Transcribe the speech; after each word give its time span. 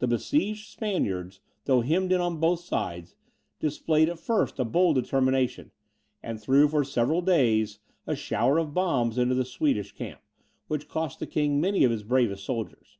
The 0.00 0.06
besieged 0.06 0.66
Spaniards, 0.68 1.40
though 1.64 1.80
hemmed 1.80 2.12
in 2.12 2.20
on 2.20 2.38
both 2.38 2.60
sides, 2.60 3.16
displayed 3.60 4.10
at 4.10 4.18
first 4.18 4.58
a 4.58 4.64
bold 4.66 4.96
determination, 4.96 5.70
and 6.22 6.38
threw, 6.38 6.68
for 6.68 6.84
several 6.84 7.22
days, 7.22 7.78
a 8.06 8.14
shower 8.14 8.58
of 8.58 8.74
bombs 8.74 9.16
into 9.16 9.34
the 9.34 9.46
Swedish 9.46 9.92
camp, 9.92 10.20
which 10.66 10.86
cost 10.86 11.18
the 11.18 11.26
king 11.26 11.62
many 11.62 11.82
of 11.82 11.90
his 11.90 12.02
bravest 12.02 12.44
soldiers. 12.44 12.98